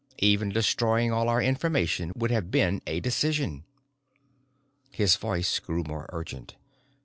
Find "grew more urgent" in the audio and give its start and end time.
5.59-6.55